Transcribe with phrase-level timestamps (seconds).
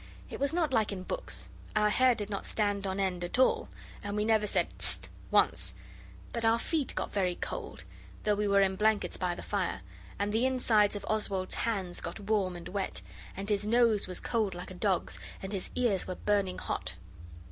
[0.31, 3.69] It was not like in books; our hair did not stand on end at all,
[4.03, 5.75] and we never said 'Hist!' once,
[6.33, 7.83] but our feet got very cold,
[8.23, 9.81] though we were in blankets by the fire,
[10.17, 13.03] and the insides of Oswald's hands got warm and wet,
[13.37, 16.95] and his nose was cold like a dog's, and his ears were burning hot.